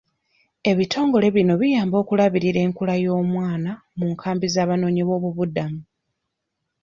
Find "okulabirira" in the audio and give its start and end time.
2.03-2.59